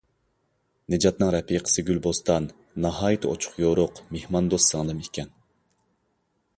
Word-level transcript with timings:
نىجاتنىڭ 0.93 1.29
رەپىقىسى 1.35 1.83
گۈلبوستان 1.91 2.49
ناھايىتى 2.87 3.31
ئوچۇق-يورۇق 3.35 4.03
مېھماندوست 4.17 4.75
سىڭلىم 4.75 5.07
ئىكەن. 5.07 5.35